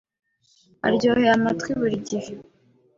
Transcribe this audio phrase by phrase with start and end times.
[0.87, 2.31] aryoheye amatwi buri gihe